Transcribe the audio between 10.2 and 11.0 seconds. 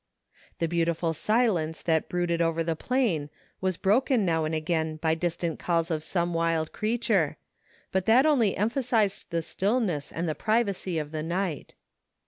the privacy